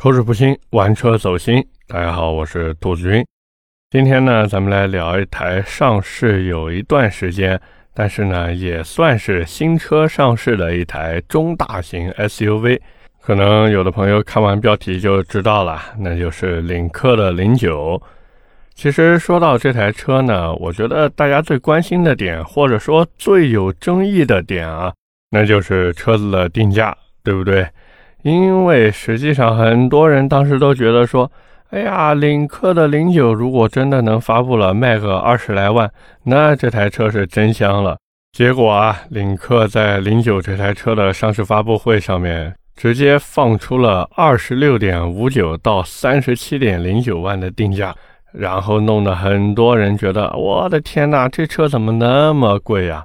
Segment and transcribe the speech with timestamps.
[0.00, 1.60] 口齿不清，玩车走心。
[1.88, 3.26] 大家好，我是兔子君。
[3.90, 7.60] 今天呢，咱们来聊一台上市有一段时间，
[7.92, 12.80] 但是呢，也算是新车上市的一台中大型 SUV。
[13.20, 18.00] 可能有的朋友看完标题就知道了，那就是领克的零九。
[18.76, 24.94] 其实说到这台车呢，我觉得大家最关心的点，或者说最有争议的点啊，
[25.28, 27.66] 那就是车子的定价，对不对？
[28.22, 31.30] 因为实际上很多人当时都觉得说，
[31.70, 35.90] 哎呀，领克的零九如果真的能发布了，卖个二十来万，
[36.24, 37.96] 那这台车是真香了。
[38.32, 47.94] 结果啊，领克在零九这台车的上市发布会上面，直接放出了二十六点五九到三十七点零九万的定价，
[48.32, 53.04] 然后弄得很多人觉得，我的天哪，这车怎么那么贵呀？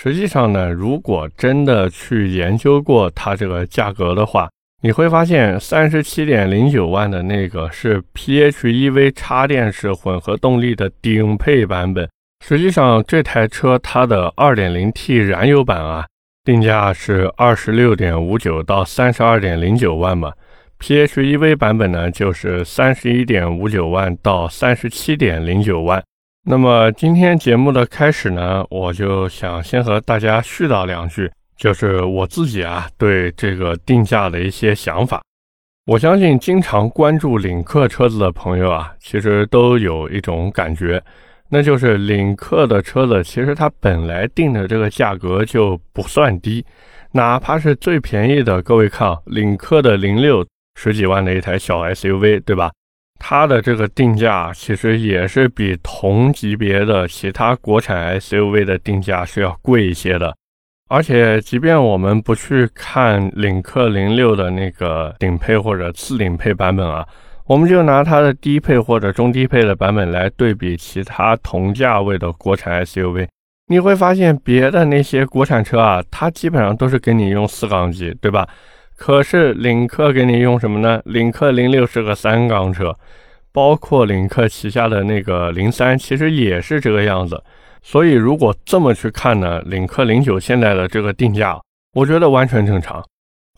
[0.00, 4.48] 实际上呢，如果真的去研究过它这个价格的话，
[4.80, 12.08] 你会发现三十七点零九万的那个是 PHEV 插电式混合动力的顶配版本。
[12.46, 16.06] 实际上这台车它的二点零 T 燃油版啊，
[16.44, 20.32] 定价是二十六点五九到三十二点零九万嘛
[20.78, 26.00] ，PHEV 版本呢就是三十一点五九万到三十七点零九万。
[26.50, 35.20] 那么今天节目的开始呢，我就想先和大家絮叨两句，就是我自己啊对这个定价的一些想法。
[35.84, 41.02] 我相信经常关注领克车子的朋友啊，其实都有一种感觉，
[41.50, 46.64] 那就是领克的车子其实它本来定的这个价格就不算低，
[47.12, 50.42] 哪怕是最便宜的，各位看，领克的零六
[50.76, 52.70] 十几万的一台小 SUV，对吧？
[53.18, 60.34] 它的这个定价其实也是比同级别的其他国产 SUV 的定价是要贵一些的，
[60.88, 67.06] 而且即便我们不去看领克零六的那个顶配或者次顶配版本啊，
[67.46, 73.26] 我们就拿它的低配或者中低配的版本来对比其他同价位的国产 SUV，
[73.66, 78.48] 你会发现别的那些国产车啊，它基本上都是给你用四缸机，对吧？
[78.98, 81.00] 可是领克给你用什么呢？
[81.04, 82.94] 领克零六是个三缸车，
[83.52, 87.40] 包括领克旗下的那个零三，其实也是这个样子。
[87.80, 91.56] 所以如果这么去看呢，领克零九现在的这个定价，
[91.94, 93.02] 我觉得完全正常。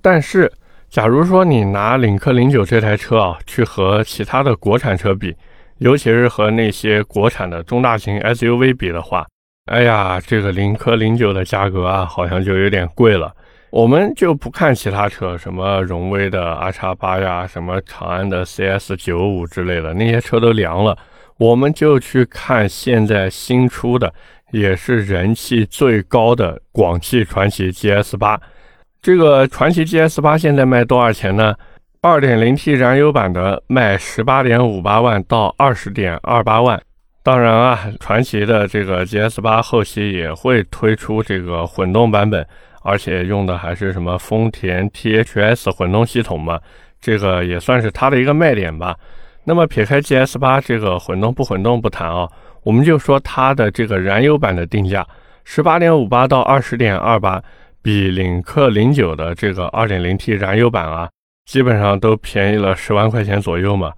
[0.03, 0.53] 但是，
[0.91, 5.35] 假如说你拿领克零九这台车啊，去和其他的国产车比，
[5.79, 9.27] 尤其是和那些国产的中大型 SUV 比的话，
[9.73, 13.35] 哎呀，这个领克零九的价格啊，好像就有点贵了。
[13.71, 20.99] 我们就不看其他车，什么荣威的 R 叉八呀，什么长安的 CS 九五之类的，那些车都凉了。
[21.39, 24.13] 我们就去看现在新出的，
[24.51, 28.41] 也是人气最高的广汽传祺 GS 八。
[29.01, 31.55] 这个传祺 GS 八现在卖多少钱呢？
[32.03, 36.83] 二点零 T 燃油版的卖十八点五八万到二十点二八万。
[37.23, 42.45] 当然啊，传祺的这个 GS 八后期也会推出这个混动版本。
[42.83, 46.61] 而且用的还是什么丰田 THS 混动系统嘛，
[47.01, 48.97] 这个也算是它的一个卖点吧。
[49.45, 52.29] 那么撇开 GS 八这个混动不混动不谈啊，
[52.63, 55.07] 我们就说它的这个燃油版的定价，
[55.45, 57.43] 十八点五八到二十点二八，
[57.83, 61.09] 比领克零九的这个二点零 T 燃油版啊，
[61.47, 63.93] 基本上都便宜了十万块钱左右嘛。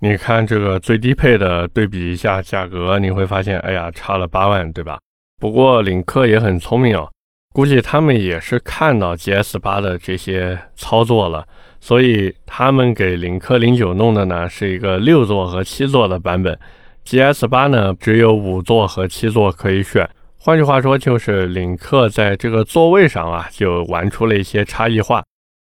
[0.00, 4.98] 你看这个最低配的对比一下价格，你会发现，哎呀，差了八万，对吧？
[5.40, 7.08] 不过领克也很聪明哦。
[7.52, 11.46] 估计他们也是看到 GS 八的这些操作了，
[11.80, 16.58] 所以他们给领克零九弄的呢是一个六座和七座的版本
[17.04, 20.08] ，GS 八呢只有五座和七座可以选。
[20.38, 25.22] 换句话说，就是领克在这个座位上啊就玩出了一些差异化。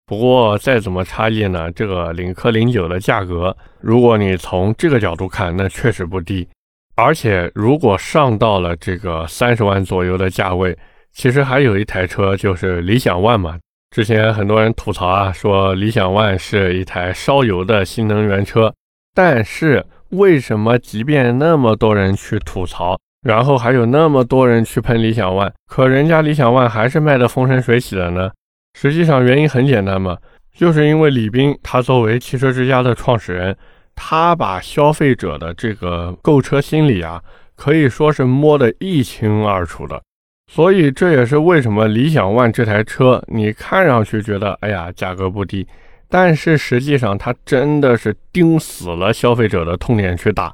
[0.06, 6.46] 不过再怎么差异呢，这个领克零九的价格，如果你从这个角度看，那确实不低。
[6.96, 10.78] 而且如果上到了这个三十万左右的价位。
[11.14, 13.58] 其实还有一台车，就是理想 ONE 嘛。
[13.92, 18.74] 之前很多人吐槽啊，说理想 ONE 是一台烧油的新能源车。
[19.16, 28.32] 但是为什么即便那么多人去吐槽，然后还有那么多人去喷理想 ONE，可人家理想 ONE 还是卖得风生水起的呢？
[28.78, 30.18] 实际上原因很简单嘛，
[30.56, 33.58] 就是因为李斌他作为汽车之家的创始人，
[33.96, 37.22] 他把消费者的这个购车心理啊，
[37.56, 40.00] 可以说是摸得一清二楚的。
[40.52, 45.68] 所以这也是为什么理想 ONE 这台车，你看上去觉得，哎呀，价格不低，
[46.10, 50.52] 但是实际上它真的是盯死了消费者的痛点去打。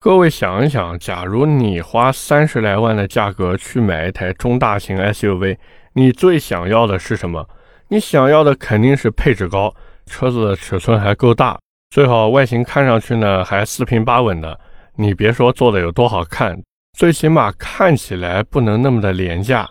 [0.00, 5.56] 各位想一想，假如你花三十来万的价格去买一台中大型 SUV，
[5.92, 7.48] 你最想要的是什么？
[7.86, 9.72] 你想要的肯定是配置高，
[10.06, 11.56] 车子的尺寸还够大，
[11.90, 14.58] 最好外形看上去呢还四平八稳的。
[14.96, 16.60] 你别说做的有多好看，
[16.96, 19.68] 最起码看起来不能那么的廉价。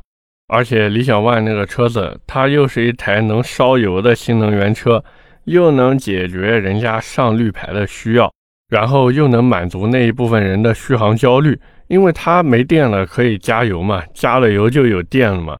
[0.48, 5.04] 而且理想 ONE 那个车子，它又是一台能烧油的新能源车，
[5.45, 8.31] 又能解决人家上绿牌的需要，
[8.69, 15.57] 然后又能满足那一部分人的续航焦虑，因为它没电了可以加油嘛，加了油就有电了嘛。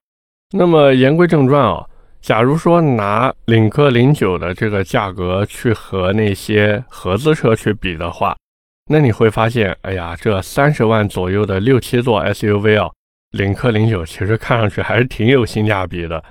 [0.56, 1.84] 那么言归正传啊，
[2.22, 8.38] 假如说拿领克零九的这个价格去和那些合资车去比的话，
[8.88, 12.92] 那你会发现，哎呀，这三十万左右的六七座 SUV 啊。
[13.32, 16.24] 领克零九其实看上去还是挺有性价比的，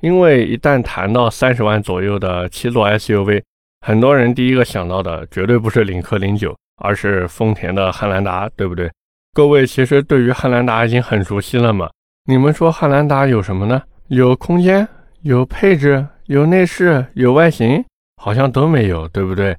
[0.00, 3.42] 因为一旦谈到三十万左右的七座 SUV，
[3.80, 8.90] 很多人第一个想到的绝对不是领克零九，而是丰田的汉兰达，对不对？
[9.32, 11.88] 各位其实对于汉兰达已经很熟悉了嘛？
[12.26, 13.80] 你们说汉兰达有什么呢？
[14.08, 14.86] 有空间，
[15.22, 17.82] 有配置，有内饰，有外形，
[18.16, 19.56] 好像都没有，对不对？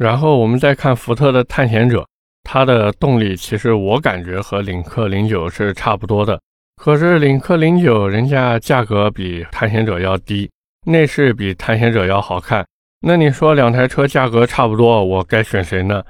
[0.00, 2.06] 然后我们再看福特的探险者。
[2.42, 6.40] 它的动力其实我感觉和领克零九是差不多的，
[6.82, 10.50] 可是领克零九人家价格比探险者要低，
[10.86, 12.64] 内饰比探险者要好看。
[13.02, 16.02] 那你说两台车价格差不多，我该选谁呢？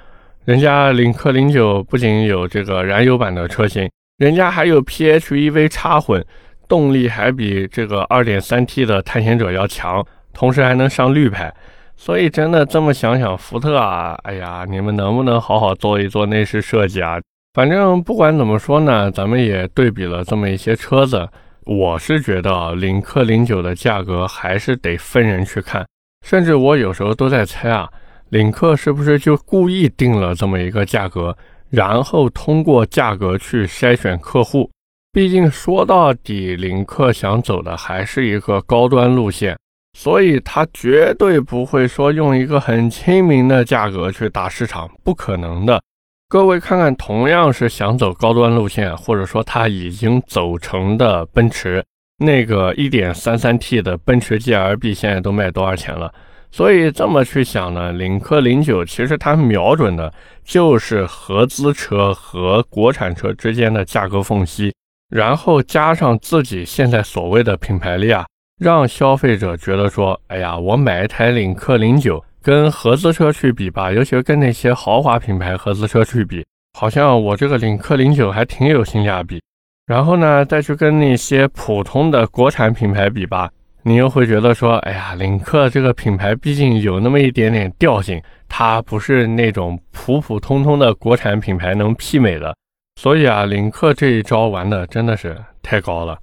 [0.45, 6.25] 人家领克零九不仅有这个燃油版的车型，人家还有 PHEV 插混，
[6.69, 11.53] 动力还比这个 2.3T 的探险者要强，同时还能上绿牌。
[12.01, 17.21] 所以真的这么想想，福特啊，哎呀，你们能不能好好做一做内饰设计啊？
[17.53, 21.29] 反正不管怎么说呢，咱们也对比了这么一些车子，
[21.67, 25.87] 我是觉得啊，领克零九的价格还是得分人去看。
[26.27, 27.87] 甚至我有时候都在猜啊，
[28.31, 31.37] 领克是不是就故意定了这么一个价格，
[31.69, 34.71] 然后通过价格去筛选客户？
[35.13, 39.55] 毕竟说到底，领克想走的还是一个高端路线。
[39.93, 45.83] 所以他绝对不会说用一个很亲民的价格去打市场，不可能的。
[46.29, 51.85] 各位看看，同样是想走高端路线，或者说他已经走成的奔驰，
[52.19, 56.15] 那个 1.33T 的奔驰 GLB 现在都卖多少钱了？
[56.53, 60.13] 所以这么去想呢，领克零九其实它瞄准的
[60.45, 64.73] 就是合资车和国产车之间的价格缝隙，
[65.09, 68.25] 然后加上自己现在所谓的品牌力啊。
[68.61, 76.45] 让消费者觉得说，哎呀，我买一台领克零九跟合资车去比吧，尤其是跟那些豪华品牌合资车去比，
[76.79, 79.41] 好像我这个领克零九还挺有性价比。
[79.87, 83.51] 然后呢，再去跟那些普通的国产品牌比吧，
[83.83, 92.55] 你又会觉得说，哎呀，领克这个品牌毕竟有那么一点点调性，它不是那种普普通通的国产品牌能媲美的。
[93.01, 96.19] 所以啊，领克这一招玩的真的是太高了。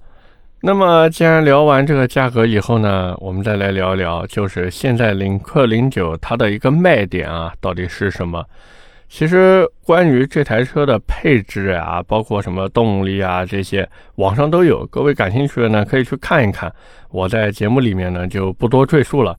[0.60, 8.44] 那么，既然聊完这个价格以后呢，我们再来聊一聊，就是现在领克零九它的一个卖点啊，到底是什么？
[9.08, 14.84] 其实关于这台车的配置啊，包括什么动力啊这些，网上都有。
[14.86, 16.70] 各位感兴趣的呢，可以去看一看。
[17.10, 19.36] 我在节目里面呢就不多赘述了。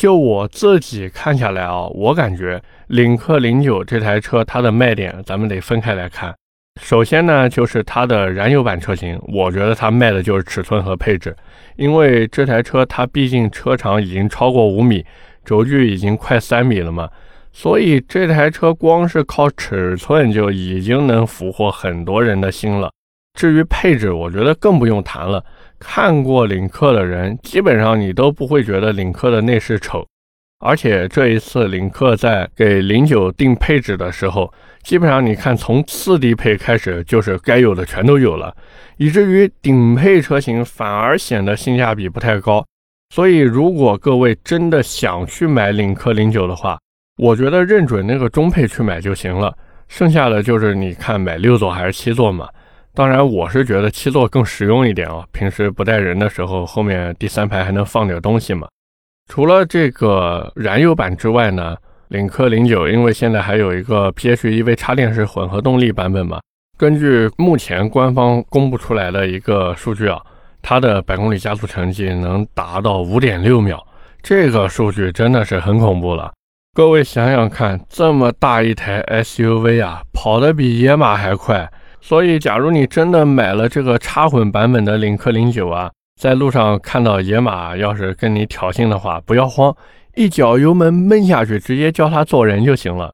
[0.00, 6.34] 就我自己看下来啊，我感觉领克零九这台车它的卖点，咱们得分开来看。
[6.80, 11.36] 首先呢，就是它的燃油版车型，我觉得它卖的就是尺寸和配置，
[11.76, 15.04] 因为这台车它毕竟车长已经超过五米，
[15.44, 17.08] 轴距已经快三米了嘛，
[17.52, 22.90] 所以这台车光是靠尺寸就已经能俘获很多人的心了。
[23.34, 25.44] 至于配置，我觉得更不用谈了。
[25.78, 30.06] 看过领克的人，基本上你都不会觉得领克的内饰丑。
[30.64, 34.52] 而且这一次领克在给零九定配置的时候，
[34.82, 38.54] 基本上你看从次低配开始就是该有的全都有了，
[38.96, 42.64] 以至于顶配车型反而显得性价比不太高。
[43.14, 46.78] 所以如果各位真的想去买领克零九的话，
[47.18, 49.54] 我觉得认准那个中配去买就行了，
[49.86, 52.48] 剩下的就是你看买六座还是七座嘛。
[52.94, 58.66] 当然我是觉得七座更实用一点哦，平时不带人的时候，后面第三排还能放点东西嘛。
[59.30, 61.76] 除了这个燃油版之外呢，
[62.12, 66.38] 领克零九因为现在还有一个 PHEV 插电式混合动力版本嘛，
[66.76, 70.20] 根据目前官方公布出来的一个数据啊，
[70.60, 73.82] 它的百公里加速成绩能达到五点六秒，
[74.22, 76.30] 这个数据真的是很恐怖了。
[76.74, 81.66] 各位想想看，这么大一台 SUV 啊，跑得比野马还快，
[82.02, 85.90] 所以假如你真的买了这个插混版本的领克零九啊。
[86.20, 89.74] 在路上看到野马，要是跟你挑衅的话，不要慌，
[90.14, 93.12] 一脚油门闷下去，直接教他做人就行了。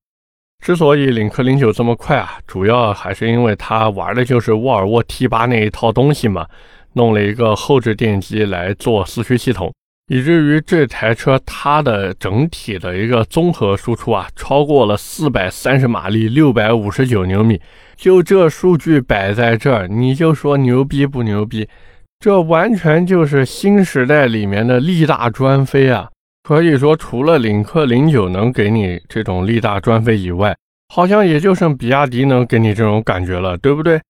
[0.65, 6.47] 之所以领克零九这么快啊，主要还是因为它玩的就是沃尔沃 T 八那一套东西嘛，
[6.95, 9.73] 弄了一个后置电机来做四驱系统，
[10.09, 17.61] 以至于这台车它的整体的一个综合输出啊，超过了四百三十马力，六百五十九牛米。
[17.97, 21.69] 就这数据摆在这儿，你就说牛逼不牛逼？
[22.19, 26.09] 这完全就是新时代里面的力大专飞啊！
[26.49, 30.57] 可以说，除了领克零九能给你这种力大专飞以外，
[30.89, 34.01] 好像也就剩比亚迪能给你这种感觉了，对不对？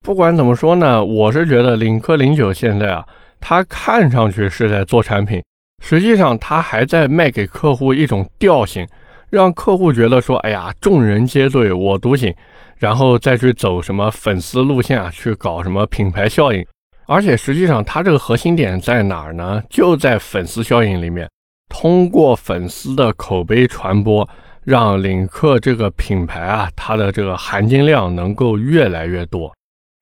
[0.00, 3.04] 不管怎么说呢，我是觉得领克零九现在啊。
[3.40, 5.42] 它看上去是在做产品，
[5.82, 8.86] 实际上它还在卖给客户一种调性，
[9.28, 12.32] 让客户觉得说，哎呀，众人皆醉我独醒，
[12.78, 16.64] 然后再去走什么粉丝路线啊，去搞什么品牌效应。
[17.08, 19.60] 而且实际上它这个核心点在哪儿呢？
[19.68, 21.28] 就在粉丝效应里面，
[21.76, 24.26] 通过粉丝的口碑传播，
[24.62, 29.52] 让领克这个品牌啊，它的这个含金量能够越来越多。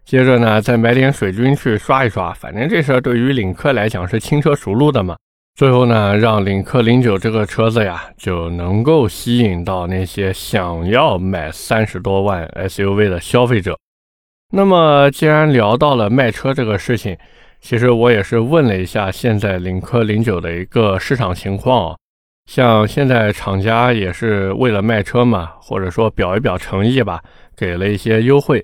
[0.04, 5.16] 接着呢，再买点水军去刷一刷，反正这事儿对于领克来讲是轻车熟路的嘛。
[5.54, 13.78] 最后呢，让领克零九这个车子呀，就能够吸引到那些想要买三十多万 SUV 的消费者。
[14.50, 17.16] 那么，既然聊到了卖车这个事情，
[17.62, 21.96] 其实我也是问了一下现在领克零九的一个市场情况啊。
[22.50, 27.22] 像现在厂家也是为了卖车嘛，或者说表一表诚意吧，
[27.56, 28.62] 给了一些优惠。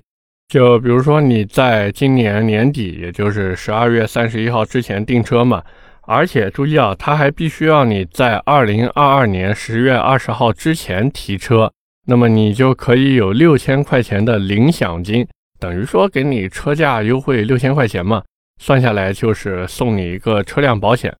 [0.49, 5.63] 就比如说你在今年年底，也就是十二月三十一号之前订车嘛，
[6.01, 11.71] 而且注意啊，他还必须要你在二零二二年十月二十号之前提车，
[12.05, 15.25] 那么你就可以有六千块钱的领享金，
[15.57, 18.23] 等于说给你车价优惠六千块钱嘛，
[18.59, 21.11] 算下来就是送你一个车辆保险。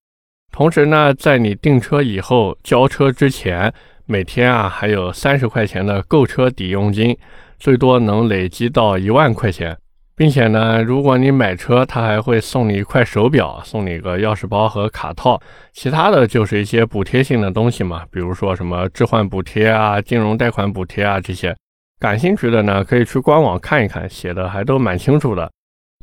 [0.51, 3.73] 同时呢，在你订车以后交车之前，
[4.05, 7.17] 每天啊还有三十块钱的购车抵佣金。
[7.61, 9.77] 最多能累积到一万块钱，
[10.15, 15.37] 并且呢，如果你买车，他还会送你一块手表，送你一个钥匙包和卡套，
[15.73, 21.53] 其他的就是一些补贴性的东西嘛，比如说什么置换补贴啊、金融贷款补贴啊这些。
[21.99, 25.51] 感兴趣的呢，可以去官网看一看，写的还都蛮清楚的。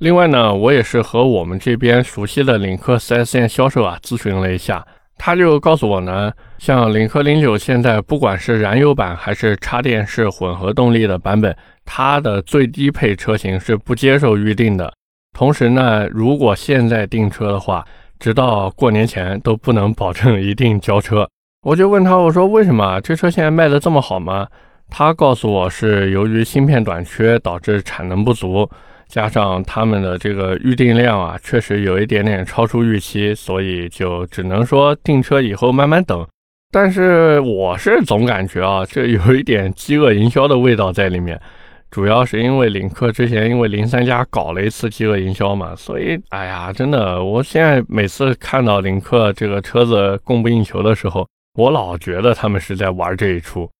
[0.03, 4.87] 另外呢，我也是和我们这边熟悉的领克 4S 店销售啊咨询了一下。
[5.17, 14.93] 他就告诉我呢，像领克零九现在不管是燃油版还是插电式混合动力的版本，它的最低配车型是不接受预定的。
[15.33, 17.83] 同时呢，如果现在订车的话，
[18.19, 21.27] 直到过年前都不能保证一定交车。
[21.63, 24.47] 我就问他，我说为什么这车现在卖的这么好吗？
[24.91, 28.69] 他告诉我是由于芯片短缺导致产能不足。
[29.09, 36.27] 加上他们的这个预订量啊，确实有一点点超出预期，所以就只能说订车以后慢慢等。
[36.73, 41.41] 但是我是总感觉啊，这有一点饥饿营销的味道在里面。
[41.89, 53.71] 主要是因为领克之前因为零三加搞了一次饥饿营销嘛，所以哎呀，真的，我现在每次看到领克这个车子供不应求的时候，我老觉得他们是在玩这一出。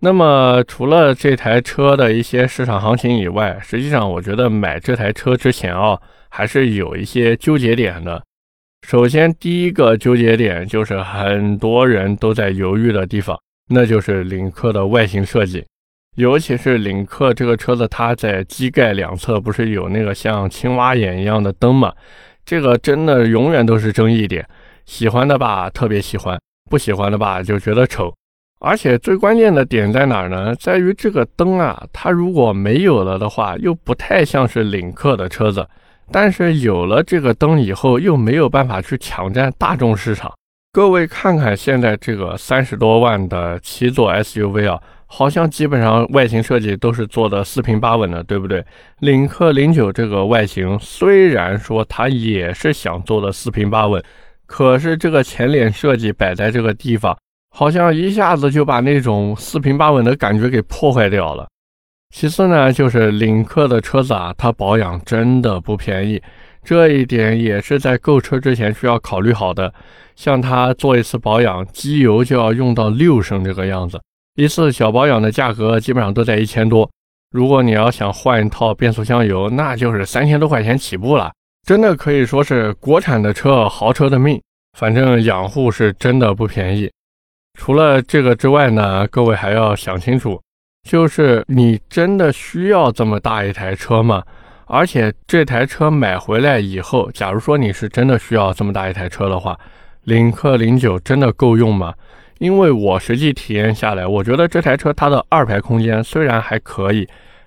[0.00, 8.22] 那么，除了这台车的一些市场行情以外，实际上我觉得买这台车之前啊，还是有一些纠结点的。
[8.86, 13.36] 首先，第一个纠结点就是很多人都在犹豫的地方，
[13.70, 15.66] 那就是领克的外形设计，
[16.14, 21.92] 尤其是领克这个车子，它在机盖两侧不是有那个像青蛙眼一样的灯吗？
[22.46, 24.46] 这个真的永远都是争议点。
[24.86, 26.38] 喜欢的吧，特别喜欢；
[26.70, 28.14] 不喜欢的吧，就觉得丑。
[28.60, 30.54] 而且最关键的点在哪儿呢？
[30.56, 35.62] 在于这个灯啊，它如果没有了的话，又不太像是领克的车子；
[36.10, 40.32] 但是有了这个灯以后，又没有办法去抢占大众市场。
[40.72, 48.64] 各位看看现在这个三十多万的七座 SUV 啊，好像基本上外形设计都是做的四平八稳的，对不对？
[48.98, 54.02] 领克零九这个外形虽然说它也是想做的四平八稳，
[54.46, 57.16] 可是这个前脸设计摆在这个地方。
[57.50, 61.48] 好像一下子就把那种四平八稳的感觉给破坏掉了。
[62.14, 66.22] 其次呢，就是领克的车子啊，它保养真的不便宜，
[66.64, 69.72] 这一点也是在购车之前需要考虑好的。
[70.16, 74.00] 像它做一次保养，机油就要用到六升这个样子，
[74.36, 76.88] 一次小保养的价格基本上都在一千多。
[77.30, 81.30] 如果你要想换一套变速箱油，那就是三千多块钱起步了，
[81.66, 84.40] 真的可以说是国产的车豪车的命。
[84.78, 86.90] 反正养护是真的不便宜。
[87.58, 90.40] 除了这个之外呢，各位还要想清楚，
[90.88, 94.22] 就是你真的需要这么大一台车吗？
[94.66, 99.58] 而且这台车买回来以后，假如说你是真的需要这么大一台车的话，
[100.04, 101.92] 领克零九真的够用吗？
[102.38, 107.06] 因为我实际体验下来，我觉得这台车它的二排空间虽然还可以，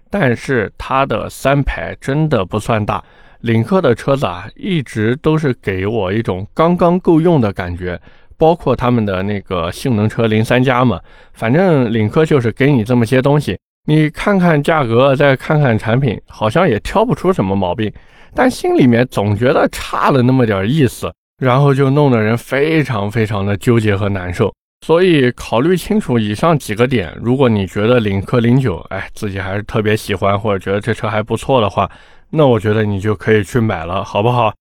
[0.09, 3.01] 但是它的三排真的不算大，
[3.39, 7.99] 领克的车子啊，一直都是给我一种刚刚够用的感觉，
[8.41, 10.99] 包括他们的那个性能车零三加嘛，
[11.31, 13.55] 反正领克就是给你这么些东西，
[13.85, 17.93] 你看看价格，再看看产品，好像也挑不出什么毛病，
[18.33, 24.51] 但心里面总觉得差了那么点意思，然后就弄得人非常非常的纠结和难受。
[24.87, 31.87] 所以考虑清楚以上几个点，如果你觉得领克零九，哎，自己还是特别喜欢，或者觉得这车还不错的话。
[32.31, 34.51] 那我觉得你就可以去买了，好不好？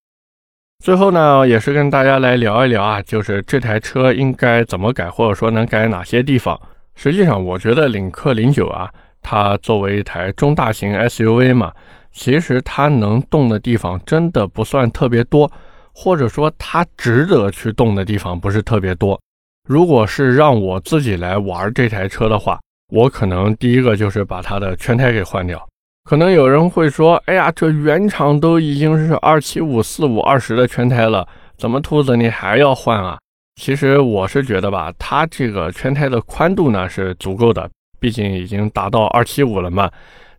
[0.81, 6.59] 最后呢，也是跟大家来聊一聊啊，就是这台车应该怎么改，或者说能改哪些地方。
[6.95, 8.89] 实际上，我觉得领克零九啊，
[9.21, 11.71] 它作为一台中大型 SUV 嘛，
[12.13, 15.53] 其实它能动的地方真的不算特别多，
[15.93, 19.21] 或者说它值得去动的地方不是特别多。
[19.69, 22.59] 如果是让我自己来玩这台车的话，
[22.91, 25.63] 我可能第一个就是把它的圈胎给换掉。
[26.05, 31.27] 可能有人会说：“哎呀，这原厂都已经是二七五四五二十的圈胎了，
[31.57, 33.19] 怎么兔子你还要换啊？”
[33.61, 37.69] 其实我是觉得吧，它这个圈胎的宽度呢是足够的，
[38.01, 39.91] 毕竟已经达到二七五了嘛。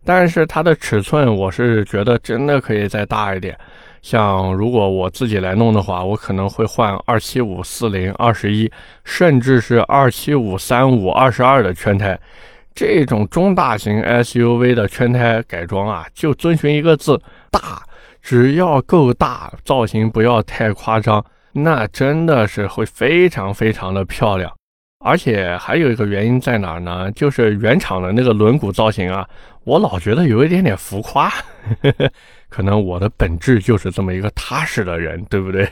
[0.04, 3.56] 但是它的尺寸，我是觉得真的可以再大一点。
[4.02, 8.68] 像如果我自己来弄的话，我可能会换二七五四零二十一，
[9.04, 12.18] 甚至是二七五三五二十二的圈胎。
[12.74, 17.82] 这种中大型 SUV 的圈胎改装啊，就遵循一个字大，
[18.20, 24.52] 只要够大，造型不要太夸张，那真的是会非常非常的漂亮。
[25.04, 27.10] 而且还有一个原因在哪儿呢？
[27.10, 29.28] 就是原厂的那个轮毂造型啊，
[29.64, 31.28] 我老觉得有一点点浮夸，
[32.48, 35.66] 可能我的本质就是这么一个踏实的人，对不对？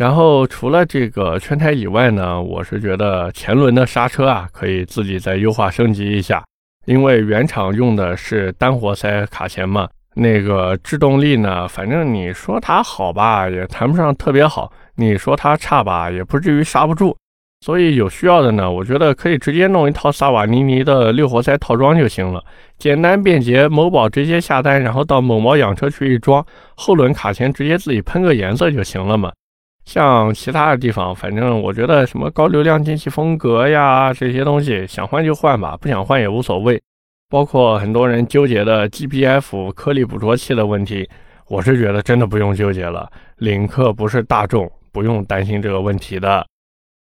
[0.00, 6.42] 然后除了这个圈胎以外呢，我是觉得前轮的刹车啊，可以自己再优化升级一下。
[6.86, 17.14] 因为原厂用的是单活塞卡钳嘛，那个制动力呢，反正你说它好吧，也谈不上特别好；你说它差吧，也不至于刹不住。
[17.60, 22.42] 所以有需要的呢，我觉得可以直接弄一套萨瓦尼尼的六活塞套装就行了，
[22.78, 23.68] 简单便捷。
[23.68, 26.42] 某宝直接下单，然后到某猫养车去一装，
[26.74, 29.30] 后轮卡钳直接自己喷个颜色就行了嘛。
[29.84, 36.80] 像其他的地方，反正我觉得什么高流量进气风格呀这些东西，想换就换吧，不想换也无所谓。
[37.28, 41.08] 包括很多人纠结的 GPF 颗粒捕捉器的问题，
[41.48, 43.08] 我是觉得真的不用纠结了。
[43.36, 46.44] 领克不是大众，不用担心这个问题的。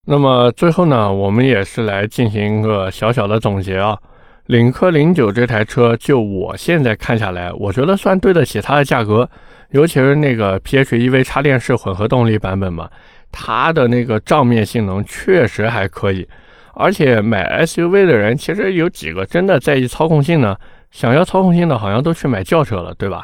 [0.07, 3.99] 那么最后呢，我们也是来进行一个小小的总结啊。
[4.47, 9.29] 领克零九这台车，就我现在看下来，我觉得算对得起它的价格。
[9.71, 12.91] 尤其是那个 PHEV 插电式混合动力版本嘛，
[13.31, 16.29] 它的那个账面性能确实还可以。
[16.75, 20.57] 而且买 SUV 的人其实有几个真的在意操控性呢？
[20.91, 23.23] 想要操控性的，好像都去买轿车了，对吧？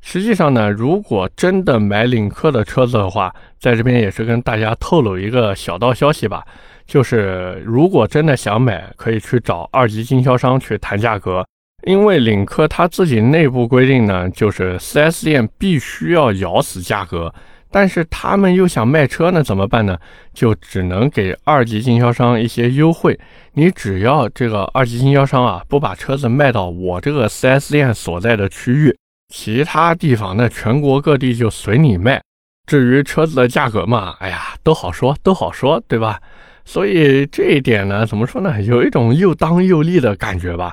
[0.00, 6.44] 实际上呢，如果真的买领克的车子的话，在这边也是跟大家透露一个小道消息吧，
[6.86, 11.44] 就是如果真的想买，可以去找二级经销商去谈价格。
[11.84, 17.34] 因为领克它自己内部规定呢，就是 4S 店必须要咬死价格，
[17.70, 19.98] 但是他们又想卖车呢，怎么办呢？
[20.32, 23.18] 就只能给二级经销商一些优惠。
[23.54, 28.96] 你只要这个二级经销商啊，不把车子卖到我这个 4S 店所在的区域，
[29.34, 32.22] 其他地方那全国各地就随你卖。
[32.66, 36.20] 至于车子的价格嘛，哎呀，都好说，都好说，对吧？
[36.64, 38.62] 所以这一点呢，怎么说呢？
[38.62, 40.72] 有一种又当又立的感觉吧。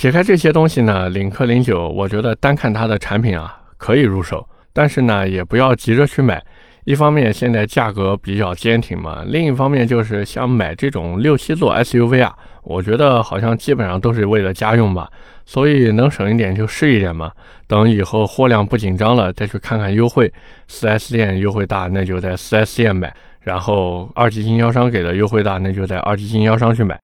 [0.00, 6.42] 撇开这些东西呢，领克零九，我觉得单看它的产品啊，可以入手，但是呢，也不要急着去买。
[6.84, 15.06] 一方面现在价格比较坚挺嘛，另一方面就是像买这种六七座 SUV 啊，我觉得好像基本上都是为了家用吧，
[15.44, 17.30] 所以能省一点就是一点嘛。
[17.66, 20.32] 等以后货量不紧张了，再去看看优惠
[20.70, 23.10] ，4S 店优惠大，那就在 4S 店买；
[23.42, 26.98] 然后二级经销商给的优惠大，那就在二级经销商去买。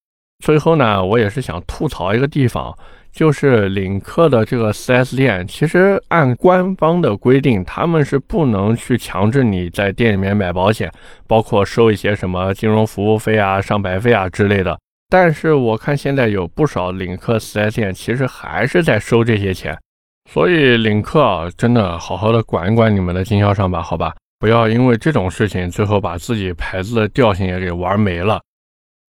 [0.45, 2.77] 最后呢，我也是想吐槽一个地方，
[3.13, 10.93] 就是领克的这个 4S 店，其实按官方的规定，他们是不能去强制你在店里面买保险，
[11.27, 14.79] 包括收一些什么金融服务费啊、上牌费啊之类的。
[15.09, 19.77] 但是我看现在有不少领克 4S 店，其实还是在收这些钱。
[20.31, 28.41] 所以领克啊，真的好好的管一管你们的经销商吧，好吧，不要因为这种事情，最后把自己牌子的调性也给玩没了。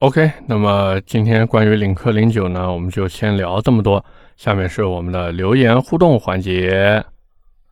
[0.02, 4.06] OK，那么今天关于领克零九呢，我们就先聊这么多。
[4.36, 7.04] 下面是我们的留言互动环节。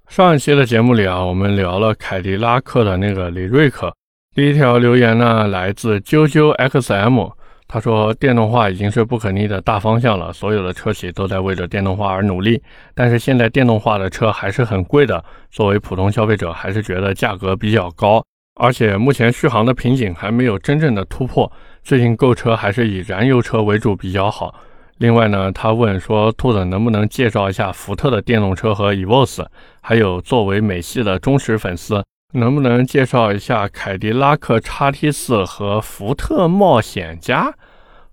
[0.07, 3.95] 上一期的节目里啊，我们聊了凯迪拉克的那个李瑞克。
[4.33, 7.31] 第一条留言呢，来自啾啾 XM，
[7.67, 12.59] 他说，电动化已经是不可逆的大方向了，所有的车企都在为着电动化而努力。
[12.95, 18.25] 但是现在电动化的车还是很贵的，作为普通消费者还是觉得价格比较高，
[18.59, 21.51] 而且目前续航的瓶颈还没有真正的突破。
[21.85, 24.55] 最近购车还是以燃油车为主比较好。
[24.97, 29.45] 另外呢，他问说，兔子能不能介绍一下福特的电动车和 EVOS？
[29.81, 32.03] 还有作为美系的忠实粉丝。
[32.33, 37.53] 能不能介绍一下凯迪拉克 XT4 和福特冒险家？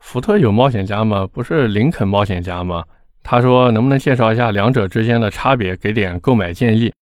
[0.00, 1.26] 福特有冒险家吗？
[1.32, 2.84] 不是林肯冒险家吗？
[3.22, 6.92] 他说能不能介绍一下两者之间的差别，给点购买建议？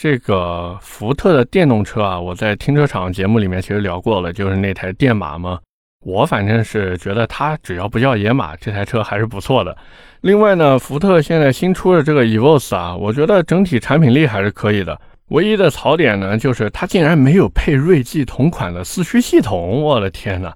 [0.00, 5.60] 这个福特的电动车啊，我在停车场节目里面其实聊过了，就是那台电马嘛。
[6.04, 9.76] 我反正是觉得它只要不叫野马，这台车还是不错的。
[10.20, 14.98] 另外呢，福特现在新出的这个 EVOS 啊，我觉得整体产品力还是可以的。
[15.28, 19.82] 唯一的槽点呢，就是它竟然没有配锐际同款的四驱系统。
[19.82, 20.52] 我的天呐，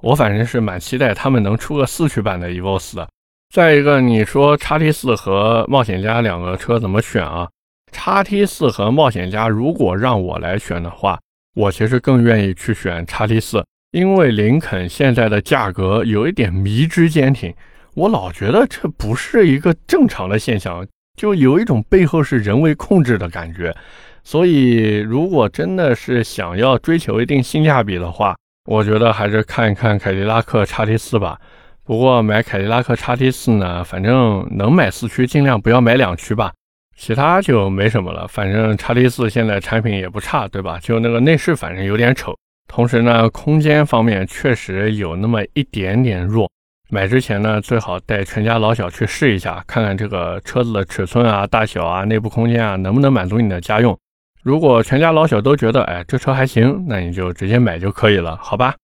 [0.00, 3.08] 我反正是蛮期待他们能出个四驱版的 EVOS 的。
[3.54, 7.48] 再一个，你说叉 T 四和冒险家两个车怎么选啊？
[7.92, 11.18] 叉 T 四和冒险家，如果让我来选的话，
[11.54, 17.52] 我其实更愿意去选叉 T 四，因为林肯现在的价格有一点迷之坚挺，
[17.94, 20.86] 我老觉得这不是一个正常的现象。
[21.18, 23.74] 就有一种背后是人为控制的感觉，
[24.22, 31.38] 所以如果真的是想要追求一定性价比的话，我觉得还是看一看凯迪拉克叉 T 四吧。
[31.84, 36.52] 不过买凯迪拉克叉 T 四呢，反正能买四驱尽量不要买两驱吧，
[36.96, 38.26] 其他就没什么了。
[38.28, 40.78] 反正叉 T 四现在产品也不差，对吧？
[40.80, 42.34] 就那个内饰反正有点丑，
[42.72, 46.48] 同时呢，空间方面确实有那么一点点弱。
[46.88, 53.98] 买之前呢，最好带全家老小去试一下，看看这个车子的尺寸啊、大小啊、内部空间啊，能不能满足你的家用。
[54.44, 58.76] 如果全家老小都觉得，哎，这车还行，那你就直接买就可以了，好吧？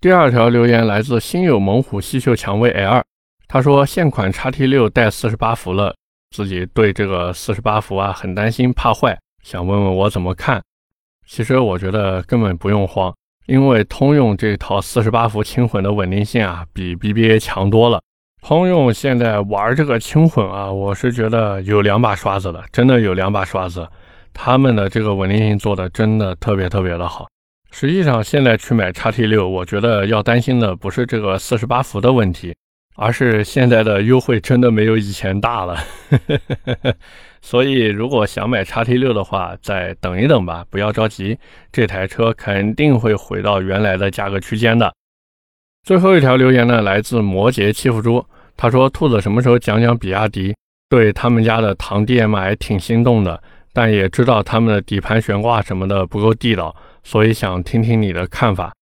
[0.00, 3.04] 第二条留言来自心有猛虎细嗅蔷薇 L，
[3.46, 5.94] 他说现款 XT6 带四十八伏了，
[6.34, 10.62] 自己对这个四十八伏啊很担心，怕坏，想问问我怎么看。
[11.26, 13.12] 其实我觉得根本不用慌。
[13.46, 18.00] 因为通用这套四十八伏轻混的稳定性啊，比 BBA 强多了。
[18.42, 23.88] 通用现在玩这个轻混啊，我是觉得有两把刷子的，真的有两把刷子。
[24.32, 27.28] 他们的这个稳定性做的真的特别特别的好。
[27.70, 32.54] 实际上现在去买叉 T 六，我觉得要担心的不是这个四十八伏的问题。
[32.96, 35.78] 而是现在的优惠真的没有以前大了，
[37.42, 41.38] 所以如果想买叉 T 六的话，再等一等吧，不要着急，
[41.70, 44.92] 这台车肯定会回到原来的价格区间的。
[45.84, 48.24] 最后一条留言呢，来自摩羯欺负猪，
[48.56, 50.54] 他说：“兔子什么时候讲讲比亚迪？
[50.88, 58.72] 对他们家的唐 DM-i 挺心动的，但也知道他们的底盘悬挂什么的不够地道，所以想听听你的看法。”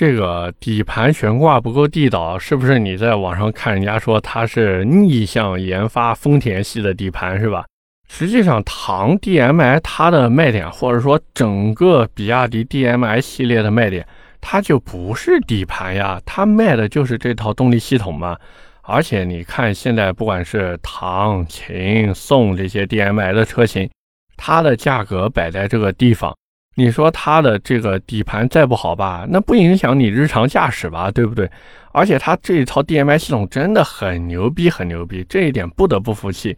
[0.00, 7.66] 这个底盘悬挂不够地道，是不是你在网上看人家说它是逆向研发丰田系的底盘是吧？
[8.08, 14.06] 实际上，唐 DMI 它的卖点，或者说整个比亚迪 DMI 系列的卖点，
[14.40, 18.38] 它就不是底盘呀，它卖的就是这套动力系统嘛。
[18.80, 23.90] 而且你看，现在不管是唐、秦、宋这些 DMI 的车型，
[24.38, 26.34] 它的价格摆在这个地方。
[26.76, 31.50] 你说它的这个底盘再不好吧，那不影响你日常驾驶吧，对不对？
[31.92, 36.56] 而且它这一套 DMI 系统真的很牛逼，很牛逼，这一点不得不服气。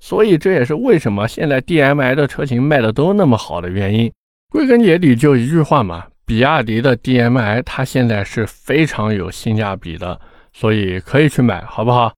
[0.00, 4.12] 所以这也是为什么现在 DMI 的车型卖的都那么好的原因。
[4.50, 10.20] 归根结底就一句话嘛，比亚迪的 DMI 它现在是非常有性价比的，
[10.52, 12.12] 所以可以去买，好不好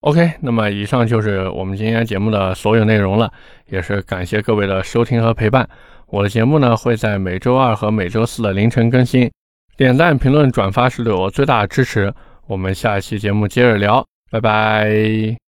[0.00, 3.30] ？OK，那么以上就是我们今天节目的所有内容了，
[3.68, 5.68] 也是感谢各位的收听和陪伴。
[6.10, 9.30] 我的节目呢会在每周二和每周四的凌晨更新，
[9.76, 12.12] 点赞、评论、转发是对我最大的支持。
[12.46, 15.47] 我们下一期节目接着聊，拜拜。